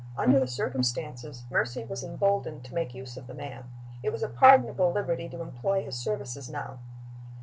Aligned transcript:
Under 0.17 0.39
the 0.39 0.47
circumstances, 0.47 1.43
Mercy 1.51 1.83
was 1.83 2.03
emboldened 2.03 2.63
to 2.63 2.73
make 2.73 2.95
use 2.95 3.17
of 3.17 3.27
the 3.27 3.35
man. 3.35 3.65
It 4.01 4.11
was 4.11 4.23
a 4.23 4.27
pardonable 4.29 4.91
liberty 4.91 5.29
to 5.29 5.41
employ 5.43 5.83
his 5.83 5.95
services 5.95 6.49
now. 6.49 6.79